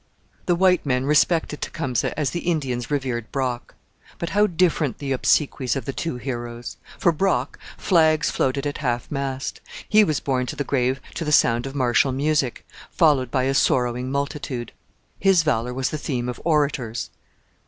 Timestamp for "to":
10.47-10.55, 11.13-11.23